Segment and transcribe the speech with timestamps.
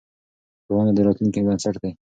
[0.65, 1.91] ښوونه د راتلونکې بنسټ دی.